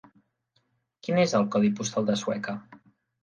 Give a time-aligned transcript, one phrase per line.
[1.07, 2.57] Quin és el codi postal de Sueca?